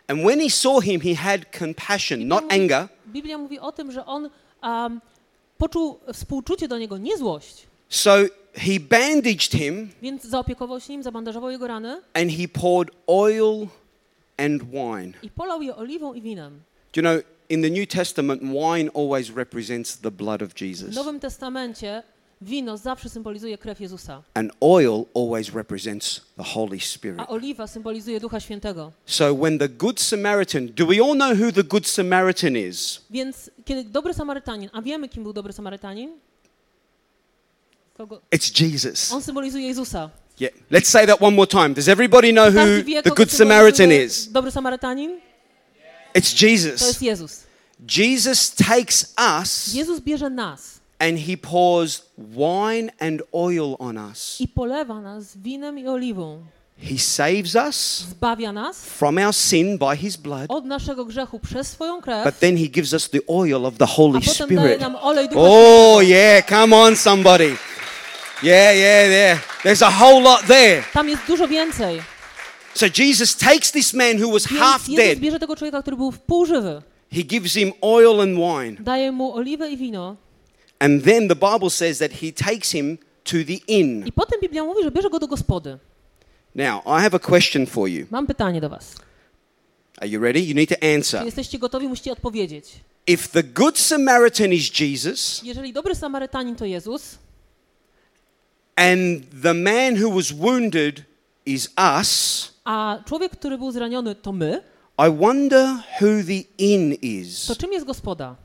[0.07, 2.87] and when he saw him, he had compassion, not mówi- anger.
[3.07, 4.29] Biblia mówi o tym, że on
[4.63, 5.01] um,
[5.57, 7.67] poczuł współczucie do niego, nie złość.
[7.89, 8.11] So
[8.53, 13.67] he bandaged him Więc zaopiekował się nim, zabandażował jego rany and he poured oil
[14.37, 15.13] and wine.
[15.23, 16.59] i polał je oliwą i winem.
[16.93, 20.89] Do you know, in the New Testament, wine always represents the blood of Jesus.
[20.89, 22.03] W Nowym Testamencie
[22.41, 27.19] wino zawsze symbolizuje krew Jezusa, and oil always represents the Holy Spirit.
[27.19, 28.91] a oliwa symbolizuje Ducha Świętego.
[29.05, 33.01] So when the Good Samaritan, do we all know who the Good Samaritan is?
[33.09, 36.11] Więc kiedy dobry Samarytanin, a wiemy kim był dobry Samarytanin?
[37.97, 38.21] Kogo?
[38.31, 39.11] It's Jesus.
[39.11, 40.09] On symbolizuje Jezusa.
[40.39, 40.53] Yeah.
[40.69, 41.73] Let's say that one more time.
[41.73, 44.27] Does everybody know who wie, the Good Samaritan is?
[44.31, 45.19] Dobry Samarytanin?
[46.15, 46.81] It's To Jesus.
[46.81, 47.43] jest Jezus.
[47.87, 54.37] Jesus takes us Jezus bierze nas and he pours wine and oil on us.
[54.41, 56.39] i polewa nas winem i oliwą.
[56.77, 61.67] He saves us Zbawia nas from our sin by his blood, od naszego grzechu przez
[61.67, 64.81] swoją krew, but then he gives us the oil of the Holy potem daje Spirit.
[64.81, 67.55] nam olej Ducha Oh, yeah, come on, somebody.
[68.43, 69.39] Yeah, yeah, yeah.
[69.63, 70.83] There's a whole lot there.
[70.93, 72.01] Tam jest dużo więcej.
[72.73, 75.97] So Jesus takes this man who was half Więc Jezus dead, bierze tego człowieka, który
[75.97, 76.81] był w pół żywy,
[77.11, 80.15] he gives him oil and wine, daje mu oliwę i wino
[80.79, 84.07] and then the Bible says that he takes him to the inn.
[84.07, 85.77] i potem Biblia mówi, że bierze go do gospody.
[86.55, 88.05] Now, I have a question for you.
[88.11, 88.95] Mam pytanie do was.
[90.01, 90.39] Are you ready?
[90.39, 91.25] You need to Czy answer.
[91.25, 91.87] jesteście gotowi?
[91.87, 92.65] Musicie odpowiedzieć.
[93.07, 97.17] If the Good Samaritan is Jesus, Jeżeli dobry Samarytanin to Jezus,
[98.75, 101.03] and the man who was wounded
[101.45, 104.61] is us, a człowiek, który był zraniony to my,
[104.97, 105.67] I wonder
[106.01, 107.45] who the inn is.
[107.45, 108.35] to czym jest gospoda?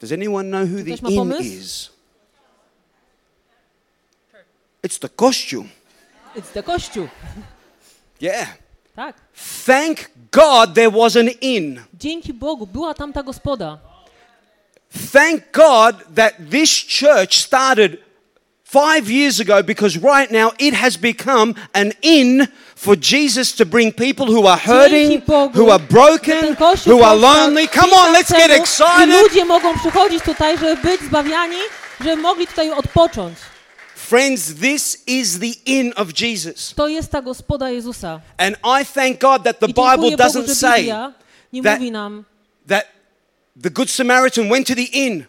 [0.00, 1.90] Does anyone know who the inn is?
[4.82, 5.68] It's the costume.
[6.34, 7.08] It's the kościół.
[8.20, 8.48] Yeah.
[8.94, 9.16] Tak.
[9.66, 11.80] Thank God there was an inn.
[11.94, 13.78] Dzięki Bogu była tam ta gospoda.
[15.12, 18.05] Thank God that this church started
[18.76, 23.92] five years ago because right now it has become an inn for Jesus to bring
[23.92, 25.22] people who are hurting,
[25.54, 27.66] who are broken, who are lonely.
[27.68, 29.08] Come on, let's get excited.
[29.22, 31.56] ludzie mogą przychodzić tutaj, żeby być zbawiani,
[32.00, 33.38] żeby mogli tutaj odpocząć.
[33.94, 36.74] Friends, this is the inn of Jesus.
[36.76, 38.20] To jest ta gospoda Jezusa.
[38.38, 40.86] And I thank God that the Bible doesn't say
[41.62, 41.80] that-
[42.68, 42.86] that
[43.62, 45.26] the Good Samaritan went to the inn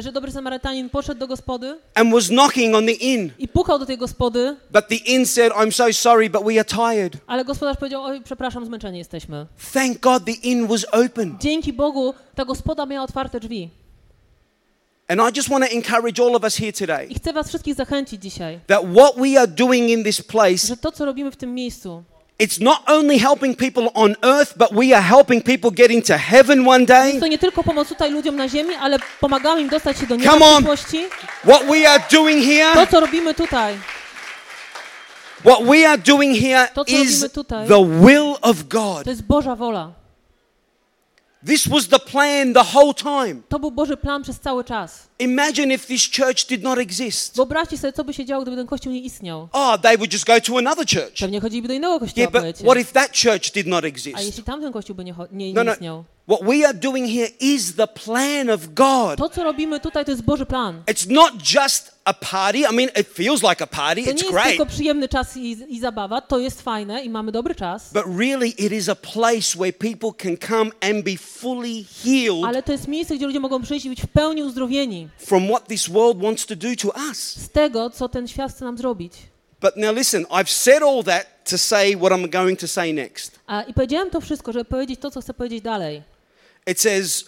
[0.00, 3.30] że dobry Samarytanin poszedł do gospody and was knocking on the inn.
[3.38, 6.64] i pukał do tej gospody, But the inn said, I'm so sorry, but we are
[6.64, 7.16] tired.
[7.26, 9.46] ale gospodarz powiedział, oj, przepraszam, zmęczeni jesteśmy.
[9.72, 11.36] Thank God the inn was open.
[11.40, 13.70] Dzięki Bogu ta gospoda miała otwarte drzwi.
[15.08, 17.74] And I just want to encourage all of us here today I chcę was wszystkich
[17.74, 21.36] zachęcić dzisiaj, that what we are doing in this place, że to, co robimy w
[21.36, 22.02] tym miejscu,
[22.42, 26.68] it's not only helping people on earth, but we are helping people get into heaven
[26.68, 27.20] one day.
[27.20, 30.32] to nie tylko pomoc tutaj ludziom na ziemi, ale pomagamy im dostać się do nieba
[30.32, 30.64] Come on.
[30.64, 31.04] przyszłości.
[31.44, 33.74] What we are doing To, here, co robimy tutaj,
[35.44, 39.04] what we are doing here To, co is robimy tutaj, the will of God.
[39.04, 40.01] to jest Boża wola.
[41.46, 43.42] This was the plan the whole time.
[43.48, 45.08] To był Boży plan przez cały czas.
[45.18, 47.36] Imagine if this church did not exist.
[47.36, 49.48] Wyobraźcie sobie, co by się działo, gdyby ten kościół nie istniał.
[49.52, 51.18] Oh, they would just go to another church.
[51.20, 52.64] Pewnie chodziliby do innego kościoła, Yeah, but powiecie.
[52.64, 54.18] what if that church did not A exist?
[54.24, 55.72] jeśli tamten kościół by nie, cho- nie, No, nie no.
[55.72, 56.04] istniał?
[56.28, 59.18] What we are doing here is the plan of God.
[59.18, 60.82] To, co robimy tutaj, to jest Boży plan.
[60.86, 62.58] It's not just a party.
[62.58, 64.02] I mean, it feels like a party.
[64.02, 64.48] To nie It's jest great.
[64.48, 68.48] tylko przyjemny czas i, i zabawa, to jest fajne i mamy dobry czas, But really,
[68.48, 72.88] it is a place where people can come and be fully healed ale to jest
[72.88, 76.46] miejsce, gdzie ludzie mogą przyjść i być w pełni uzdrowieni from what this world wants
[76.46, 77.18] to do to us.
[77.18, 79.12] z tego, co ten świat chce nam zrobić.
[79.60, 83.38] But now listen, I've said all that to say what I'm going to say next.
[83.46, 86.02] A, I powiedziałem to wszystko, żeby powiedzieć to, co chcę powiedzieć dalej.
[86.66, 87.24] It says,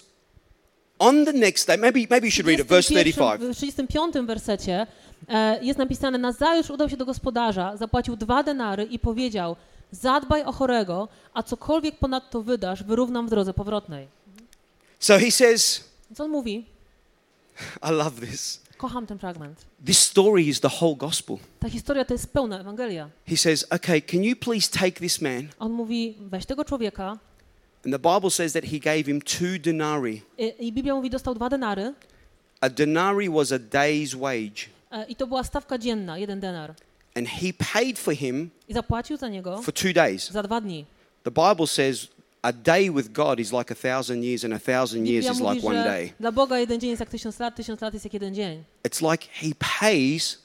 [0.98, 3.40] on the next day, maybe, maybe you should read it, verse 35.
[3.40, 4.86] W 35 wersecie
[5.28, 9.56] e, jest napisane, Nazajusz udał się do gospodarza, zapłacił dwa denary i powiedział,
[9.90, 14.08] zadbaj o chorego, a cokolwiek ponadto wydasz, wyrównam w drodze powrotnej.
[14.98, 16.66] So he says, Co on mówi?
[17.82, 18.60] I love this.
[18.76, 19.64] Kocham ten fragment.
[19.86, 21.38] This story is the whole gospel.
[21.60, 23.10] Ta historia to jest pełna Ewangelia.
[23.26, 25.48] He says, okay, can you please take this man?
[25.58, 27.18] On mówi, weź tego człowieka
[27.84, 30.22] And the Bible says that he gave him two denarii.
[30.38, 31.94] i, i Biblia mówi, dostał dwa denary
[32.60, 34.68] A denarii was a day's wage.
[34.90, 36.74] e, i to była stawka dzienna, jeden denar.
[37.16, 40.30] And he paid for him I zapłacił za niego for two days.
[40.30, 40.84] za dwa dni.
[41.24, 42.08] The Bible says
[42.42, 45.66] a day with God is like a thousand years, and a thousand years is like
[45.66, 46.12] one day.
[46.20, 48.64] dla Boga jeden dzień jest jak tysiąc lat, tysiąc lat jest jak jeden dzień.
[48.88, 49.48] It's like he
[49.80, 50.38] pays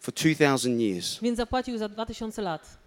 [0.00, 1.18] for 2,000 years.
[1.22, 2.78] Więc zapłacił za dwa tysiące lat.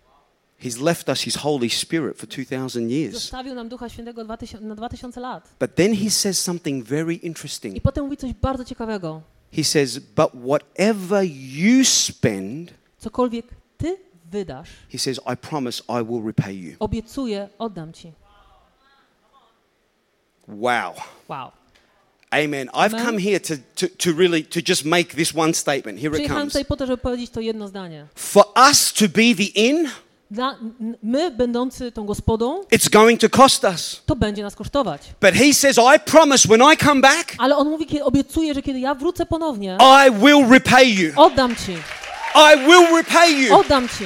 [0.59, 3.13] He's left us his Holy Spirit for 2,000 years.
[3.13, 4.23] Zostawił nam Ducha Świętego
[4.61, 5.49] na dwa tysiące lat.
[5.59, 7.75] But then he says something very interesting.
[7.75, 9.21] I potem mówi coś bardzo ciekawego.
[9.51, 13.45] He says, But whatever you spend, Cokolwiek
[13.77, 13.97] ty
[14.31, 16.75] wydasz, he says, I promise I will repay you.
[16.79, 18.11] obiecuję, oddam ci.
[20.47, 20.93] Wow.
[21.27, 21.51] Wow.
[22.31, 22.69] Amen.
[22.73, 23.05] I've Amen.
[23.05, 25.99] come here to, to, to really to just make this one statement.
[25.99, 26.53] Here it comes.
[26.53, 28.07] tutaj po to, żeby powiedzieć to jedno zdanie.
[28.15, 29.89] For us to be the inn,
[30.31, 30.55] Dla,
[31.03, 34.01] my, będący tą gospodą, it's going to cost us.
[34.05, 35.01] to będzie nas kosztować.
[35.21, 38.61] But he says, I promise when I come back, Ale on mówi, kiedy obiecuję, że
[38.61, 41.11] kiedy ja wrócę ponownie, I will repay you.
[41.15, 41.71] oddam ci,
[42.35, 43.55] I will repay you.
[43.59, 44.05] oddam ci.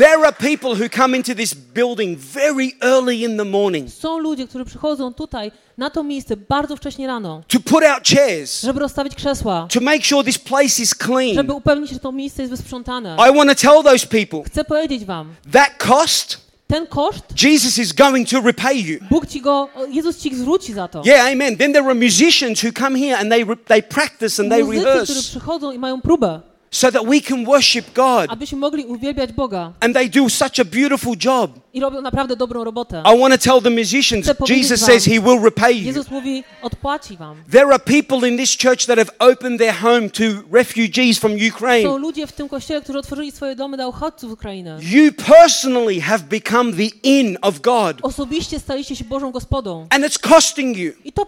[0.00, 4.46] There are people who come into this building very early in the morning Są ludzie,
[4.48, 9.14] którzy przychodzą tutaj na to miejsce bardzo wcześnie rano, to put out chairs, żeby rozstawić
[9.14, 11.34] krzesła, to make sure this place is clean.
[11.34, 13.16] żeby upewnić się, że to miejsce jest wysprzątane.
[13.30, 17.92] I want to tell those people Chcę powiedzieć wam, that cost, ten koszt, Jesus is
[17.92, 18.98] going to repay you.
[19.10, 21.02] Bóg ci go, Jezus ci zwróci za to.
[21.04, 21.56] Yeah, amen.
[21.56, 24.98] Then there are musicians who come here and they, they practice and they Muzycy, którzy
[24.98, 28.26] rehearse przychodzą i mają próbę, so that we can worship God.
[28.28, 31.50] abyśmy mogli uwielbiać Boga And they do such a beautiful job.
[31.72, 33.02] i robią naprawdę dobrą robotę.
[33.14, 35.86] I want to tell the musicians, Jesus says he will repay you.
[35.86, 37.36] Jezus mówi, odpłaci wam.
[37.50, 41.54] There are people in this church that have opened their home to refugees from Są
[41.56, 41.98] Ukraine.
[41.98, 44.78] ludzie w tym kościele, którzy otworzyli swoje domy dla uchodźców z Ukrainy.
[44.82, 47.96] You personally have become the inn of God.
[48.02, 49.86] Osobiście staliście się Bożą gospodą.
[49.90, 50.92] And it's costing you.
[51.04, 51.26] I to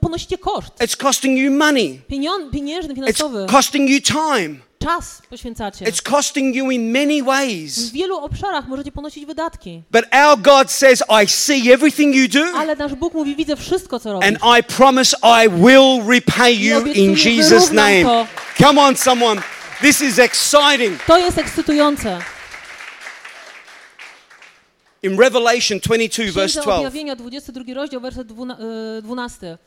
[0.00, 0.74] ponosicie koszt.
[0.80, 2.00] It's costing you money.
[2.08, 3.38] Pieniądz, pieniężny, finansowy.
[3.38, 4.67] It's costing you time.
[4.78, 5.84] Czas poświęcacie.
[5.84, 7.90] It's costing you in many W ways.
[7.90, 9.82] wielu obszarach możecie ponosić wydatki.
[9.90, 14.00] But our God says, I see everything you do, Ale nasz Bóg mówi, widzę wszystko,
[14.00, 14.28] co robisz.
[14.28, 18.02] and I promise I will repay you in Jesus' name.
[18.02, 18.26] to.
[18.64, 19.42] Come on, someone.
[19.80, 21.02] This is exciting.
[21.06, 22.18] To jest ekscytujące.
[25.02, 28.56] In Revelation 22, verse Księga 12, Objawienia, 22 rozdział, werset dwuna-
[28.98, 29.58] y, 12.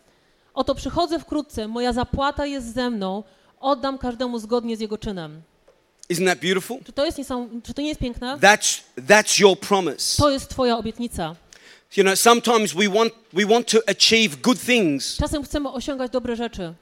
[0.54, 3.24] Oto przychodzę wkrótce, moja zapłata jest ze mną,
[3.62, 5.41] oddam każdemu zgodnie z jego czynem.
[6.10, 6.78] isn't that beautiful?
[6.86, 8.38] Czy to, jest niesam, czy to nie jest piękne?
[8.38, 10.17] That's, that's your promise.
[10.17, 11.36] To jest twoja obietnica.
[11.97, 16.36] You know, sometimes we want, we want to achieve good things, Czasem chcemy osiągać dobre
[16.36, 16.74] rzeczy,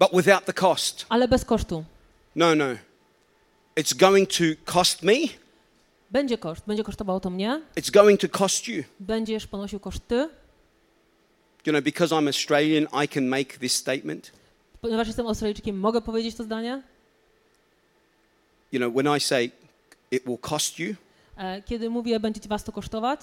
[0.00, 1.06] but without the cost.
[1.08, 1.84] ale bez kosztu.
[2.36, 2.64] No, no.
[3.76, 5.12] It's going to cost me,
[6.10, 8.84] Będzie koszt, będzie kosztowało to mnie, it's going to cost you.
[9.00, 10.28] będziesz ponosił koszt ty,
[11.66, 14.32] You know, because I'm Australian, I can make this statement.
[14.86, 16.82] Ponieważ jestem Australijczykiem, mogę powiedzieć to zdanie.
[18.72, 19.50] You know, when I say
[20.10, 20.94] it will cost you,
[21.36, 23.20] E, Kiedy mówię, będzie was to kosztować,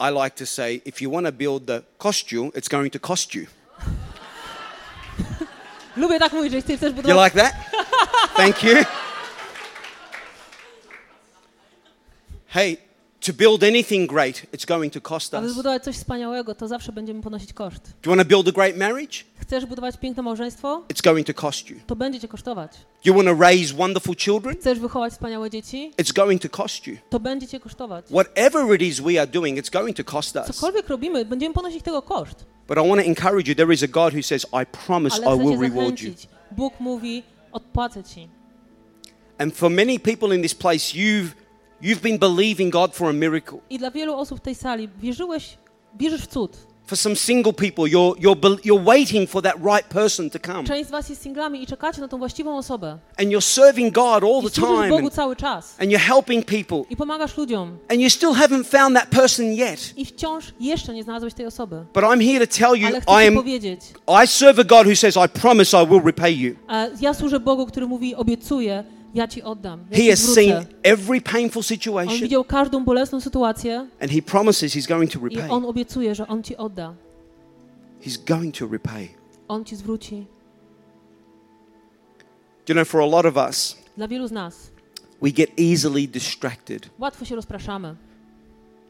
[0.00, 3.34] I like to say if you want to build the costume, it's going to cost
[3.34, 3.46] you.
[5.96, 7.34] lubię tak mówić, że jeśli chcesz You budować...
[7.34, 7.54] like that?
[8.36, 8.74] Thank you.
[12.48, 12.76] Hey,
[13.26, 15.50] To build anything great, it's going to cost Aby us.
[15.50, 17.94] Do zbudować coś wspaniałego, to zawsze będziemy ponosić koszt.
[18.04, 19.24] you want to build a great marriage?
[19.36, 20.82] Chcesz budować piękne małżeństwo?
[20.88, 21.76] It's going to cost you.
[21.86, 22.72] To będzie cię kosztować.
[23.04, 24.56] You want to raise wonderful children?
[24.56, 25.92] Chcesz wychować wspaniałe dzieci?
[25.96, 26.96] It's going to cost you.
[27.10, 28.04] To będzie cię kosztować.
[28.06, 30.46] Whatever it is we are doing, it's going to cost us.
[30.46, 32.44] Cokolwiek robimy, będziemy ponosić tego koszt.
[32.68, 35.38] But I want to encourage you there is a God who says, I promise I
[35.38, 36.14] will reward you.
[36.50, 38.28] Bóg mówi, odpłacę ci.
[39.38, 41.45] And for many people in this place, you've,
[41.82, 43.58] you've been believing God for a miracle.
[43.70, 45.58] I dla wielu osób w tej sali wierzyłeś,
[45.98, 46.56] wierzysz w cud.
[46.88, 50.64] For some single people, you're, you're, you're waiting for that right person to come.
[50.64, 52.98] Część z was jest singlami i czekacie na tą właściwą osobę.
[53.18, 54.88] And you're serving God all the time.
[54.88, 55.76] Bogu And, cały czas.
[55.80, 56.82] and you're helping people.
[56.90, 57.78] I pomagasz ludziom.
[57.88, 59.92] And you still haven't found that person yet.
[59.96, 61.84] I wciąż jeszcze nie znalazłeś tej osoby.
[61.94, 62.88] But I'm here to tell you,
[63.22, 63.80] I am powiedzieć,
[64.24, 66.54] I serve a God who says, I promise I will repay you.
[66.68, 68.84] a ja służę Bogu, który mówi, obiecuję,
[69.16, 69.84] ja ci oddam.
[69.90, 74.74] Ja He has seen every painful On situation widział każdą bolesną sytuację and he promises
[74.74, 75.50] he's going to i repay.
[75.50, 76.94] on obiecuje, że on ci odda.
[78.02, 79.08] He's going to repay.
[79.48, 80.26] On ci zwróci.
[82.68, 84.70] You know, for a lot of us, Dla wielu z nas
[85.22, 86.88] we get easily distracted.
[86.98, 87.94] łatwo się rozpraszamy.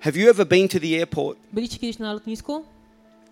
[0.01, 2.65] Have you ever been to the airport Byliście kiedyś na lotnisku?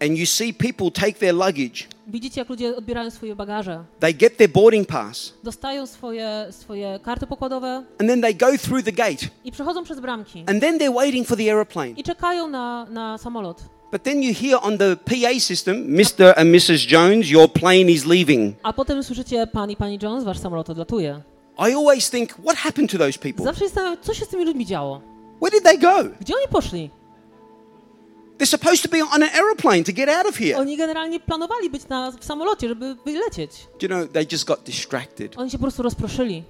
[0.05, 3.85] And you see people take their luggage, Widzicie, jak ludzie odbierają swoje bagaże.
[4.01, 8.85] they get their boarding pass, Dostają swoje, swoje karty pokładowe and then they go through
[8.85, 10.45] the gate, i przechodzą przez bramki.
[10.47, 11.91] and then they're waiting for the aeroplane.
[11.97, 13.63] I czekają na, na samolot.
[13.93, 16.33] But then you hear on the PA system, Mr.
[16.37, 16.87] and Mrs.
[16.93, 18.55] Jones, your plane is leaving.
[18.63, 21.21] A potem słyszycie, pan i pani Jones, wasz samolot odlatuje.
[21.59, 23.45] I always think, what happened to those people?
[23.45, 25.01] Zawsze zastanawiam, co się z tymi ludźmi działo.
[25.43, 26.11] Where did they go?
[26.21, 26.91] Gdzie oni poszli?
[28.45, 30.57] They're supposed to be on an aeroplane to get out of here.
[30.59, 33.69] Oni generalnie planowali być na, w samolocie, żeby wylecieć.
[33.81, 35.39] Do you know, they just got distracted.
[35.39, 36.45] Oni się po prostu rozproszyli.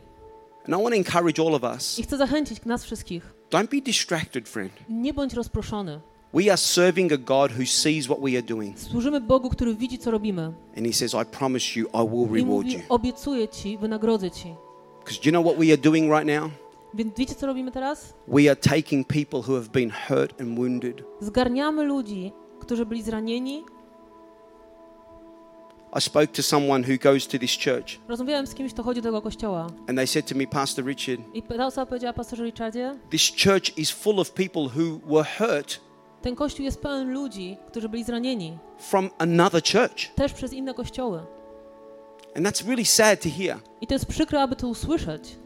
[0.66, 3.34] And I want to encourage all of us I chcę zachęcić nas wszystkich.
[3.50, 4.72] don't be distracted, friend.
[4.88, 6.00] Nie bądź rozproszony.
[6.34, 8.78] We are serving a God who sees what we are doing.
[8.78, 10.52] Służymy Bogu, który widzi, co robimy.
[10.76, 12.80] And He says, I promise you, I will I reward mówi, you.
[12.88, 14.54] obiecuję ci, wynagrodzę ci.
[15.04, 16.50] Because do you know what we are doing right now?
[16.94, 18.14] Więc wiecie, co robimy teraz?
[18.28, 21.02] We are taking people who have been hurt and wounded.
[21.20, 23.64] Zgarniamy ludzi, którzy byli zranieni.
[25.98, 29.08] I spoke to someone who goes to this church, Rozmawiałem z kimś, kto chodzi do
[29.08, 29.66] tego kościoła.
[29.88, 33.78] and they said to me, Pastor Richard, I ta osoba powiedziała, pastorze Richardzie, this church
[33.78, 35.80] is full of people who were hurt
[36.22, 38.58] ten kościół jest pełen ludzi, którzy byli zranieni.
[38.78, 40.14] from another church.
[40.14, 41.20] Też przez inne kościoły.
[42.36, 43.58] And that's really sad to hear.
[43.80, 45.36] I to jest przykre, aby to usłyszeć.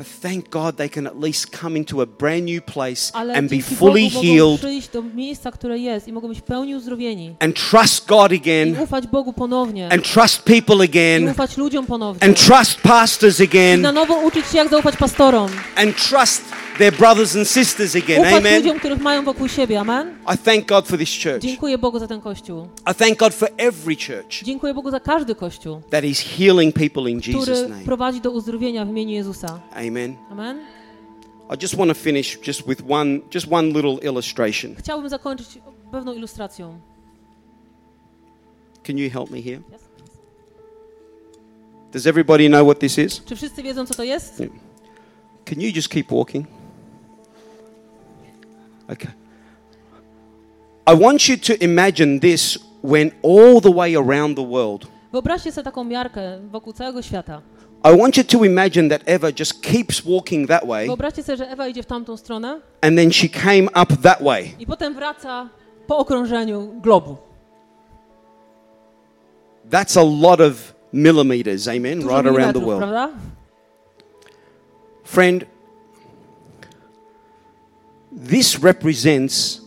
[0.00, 3.50] But thank God they can at least come into a brand new place Ale and
[3.50, 6.74] be fully Bogu mogą healed przyjść do miejsca, które jest i mogą być w pełni
[6.74, 7.34] uzdrowieni.
[7.40, 9.88] and trust God I again ufać Bogu ponownie.
[9.92, 12.22] and trust people I again ufać ludziom ponownie.
[12.28, 15.50] and trust pastors I again na nowo uczyć się, jak zaufać pastorom.
[15.76, 16.42] and trust
[16.80, 18.20] their brothers and sisters again.
[18.20, 18.62] Ufać Amen.
[18.62, 19.80] ludziom, których mają wokół siebie.
[19.80, 20.18] Amen.
[20.34, 21.42] I thank God for this church.
[21.42, 22.68] Dziękuję Bogu za ten kościół.
[22.92, 27.10] I thank God for every church Dziękuję Bogu za każdy kościół, that is healing people
[27.10, 27.84] in Jesus' który name.
[27.84, 29.60] prowadzi do uzdrowienia w imieniu Jezusa.
[29.72, 30.16] Amen.
[30.30, 30.58] Amen.
[31.50, 34.74] I just want to finish just with one just one little illustration.
[34.78, 35.48] Chciałbym zakończyć
[35.92, 36.80] pewną ilustracją.
[38.82, 39.60] Can you help me here?
[41.92, 43.24] Does everybody know what this is?
[43.24, 44.42] Czy wszyscy wiedzą, co to jest?
[45.44, 46.59] Can you just keep walking?
[48.92, 49.10] Okay.
[50.86, 54.86] I want you to imagine this when all the way around the world.
[55.12, 57.42] Wyobraźcie sobie taką miarkę wokół całego świata.
[57.84, 61.50] I want you to imagine that Eva just keeps walking that way Wyobraźcie sobie, że
[61.50, 64.54] Ewa idzie w tamtą stronę and then she came up that way.
[64.58, 65.48] i potem wraca
[65.86, 67.16] po okrążeniu globu.
[69.70, 72.78] That's a lot of millimeters, amen, Dużo right around the world.
[72.78, 73.08] prawda?
[75.04, 75.44] Friend,
[78.12, 79.60] this represents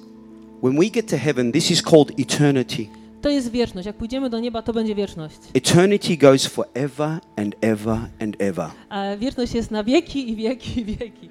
[0.61, 2.89] when we get to heaven, this is called eternity.
[3.21, 3.85] To jest wieczność.
[3.85, 5.37] Jak pójdziemy do nieba, to będzie wieczność.
[5.53, 8.69] Eternity goes forever and ever and ever.
[8.89, 11.29] A wieczność jest na wieki i wieki i wieki.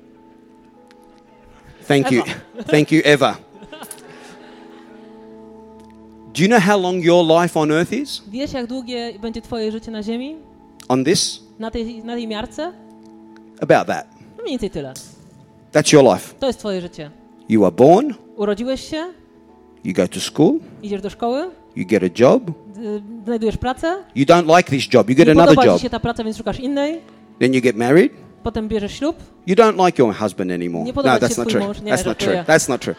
[1.88, 2.22] Thank you.
[2.66, 3.36] Thank you, Eva.
[6.34, 8.22] Do you know how long your life on earth is?
[8.28, 10.36] Wiesz, jak długie będzie twoje życie na ziemi?
[10.88, 11.40] On this?
[11.58, 12.72] Na tej, na tej miarce?
[13.60, 14.06] About that.
[14.36, 14.94] No mniej więcej tyle.
[15.72, 16.34] That's your life.
[16.38, 17.10] To jest twoje życie.
[17.48, 19.04] You are born, Urodziłeś się,
[19.84, 22.48] you go to school, idziesz do szkoły, you get a job.
[22.48, 22.52] y,
[23.24, 25.76] znajdujesz pracę, You don't like this job, you get nie another podoba job.
[25.76, 27.00] ci się ta praca, więc szukasz innej,
[27.40, 28.12] Then you get married.
[28.42, 30.84] potem bierzesz ślub, You don't like your husband anymore.
[30.84, 31.66] Nie No, podoba ci that's się not twój true.
[31.68, 31.80] mąż.
[31.82, 32.44] Nie, That's not true.
[32.46, 32.94] That's not true.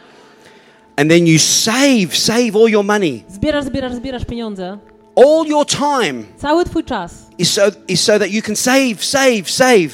[0.95, 3.23] And then you save, save all your money.
[3.29, 4.77] zbierasz, zbierasz, zbierasz pieniądze.
[5.15, 9.43] All your time Cały twój czas is so, is so that you can save, save,
[9.51, 9.89] save,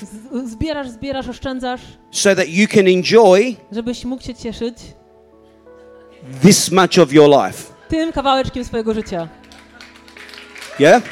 [0.45, 1.81] Zbierasz, zbierasz, oszczędzasz,
[2.11, 4.77] so that you can enjoy żebyś mógł się cieszyć
[6.41, 7.63] this much of your life.
[7.89, 9.27] tym kawałeczkiem swojego życia.
[10.79, 11.03] Yeah?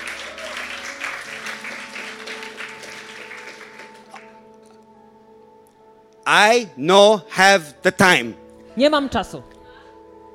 [6.27, 8.33] I no have the time.
[8.77, 9.43] Nie mam czasu.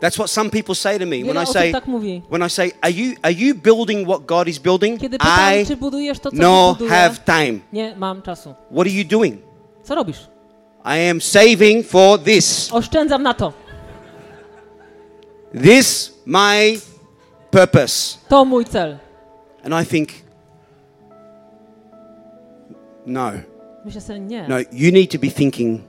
[0.03, 2.23] That's what some people say to me when I say tak mówi.
[2.29, 4.99] when I say are you are you building what God is building?
[4.99, 7.61] Kiedy pytam, I czy budujesz to, co no buduje, have time.
[7.73, 8.55] nie mam czasu.
[8.71, 9.39] What are you doing?
[9.85, 10.29] Co robisz?
[10.85, 12.73] I am saving for this.
[12.73, 13.53] Oszczędzam na to.
[15.63, 16.81] This my
[17.51, 18.19] purpose.
[18.29, 18.99] To mój cel.
[19.65, 20.09] And I think
[23.07, 23.33] no.
[23.85, 24.49] Myślę sobie, nie.
[24.49, 25.81] No, you need to be thinking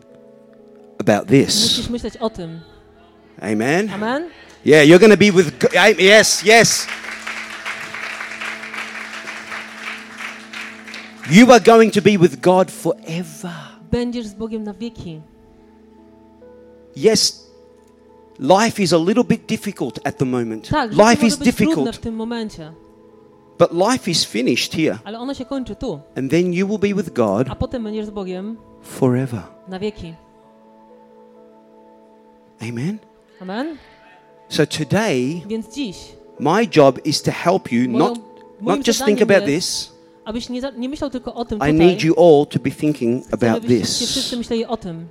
[1.00, 1.64] about this.
[1.64, 2.73] Musisz myśleć o tym.
[3.44, 3.90] Amen.
[3.94, 4.30] Amen?
[4.66, 6.88] Yeah, you're going to be with G- I- yes, yes.
[11.32, 13.54] You are going to be with God forever.
[13.92, 15.22] Będziesz z Bogiem na wieki.
[16.96, 17.48] Yes,
[18.40, 20.68] life is a little bit difficult at the moment.
[20.70, 22.74] Tak, life is może być trudne difficult, w tym momencie,
[23.60, 24.98] but life is finished here.
[25.04, 28.06] ale ono się kończy tu, And then you will be with God a potem będziesz
[28.06, 29.42] z Bogiem forever.
[29.68, 30.14] na wieki.
[32.62, 32.98] Amen.
[33.42, 33.78] Amen?
[34.50, 35.98] So today, Więc dziś,
[36.40, 38.20] my job is to help you Moją- not
[38.62, 39.92] not just think about jest, this.
[40.26, 43.24] abyś nie, nie myślał tylko o tym I tutaj, need you all to be thinking
[43.34, 44.38] about abyście wszyscy this.
[44.40, 45.08] myśleli o tym.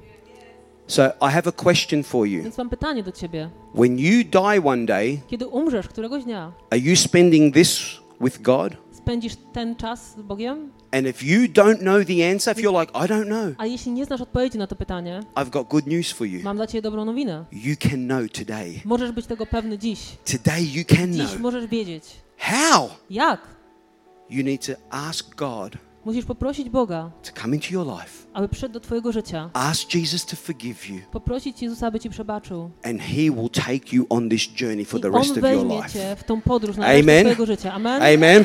[0.86, 2.42] So I have a question for you.
[2.42, 3.50] Więc mam pytanie do ciebie.
[3.74, 7.80] When you die one day, Kiedy umrzesz któregoś dnia, are you spending this
[8.20, 8.72] with God?
[8.92, 10.72] spędzisz ten czas z Bogiem?
[10.92, 13.92] And if you don't know the answer, if you're like, I don't know, A jeśli
[13.92, 16.40] nie znasz odpowiedzi na to pytanie, I've got good news for you.
[16.42, 17.44] mam dla ciebie dobrą nowinę.
[17.52, 18.80] You can know today.
[18.84, 20.00] Możesz być tego pewny dziś.
[20.32, 21.40] Today you can Dziś know.
[21.40, 22.04] możesz wiedzieć.
[22.38, 22.88] How?
[23.10, 23.40] Jak?
[24.30, 25.72] You need to ask God
[26.04, 28.26] Musisz poprosić Boga, to come into your life.
[28.34, 29.50] aby przyszedł do twojego życia.
[29.52, 32.70] Ask Jesus to forgive you, Poprosić Jezusa, aby ci przebaczył.
[32.84, 35.44] and He will take you on this journey for I the On rest of your
[35.46, 35.90] weźmie life.
[35.90, 37.04] cię w tą podróż na Amen.
[37.06, 37.72] resztę twojego życia.
[37.72, 38.02] Amen?
[38.02, 38.44] Amen.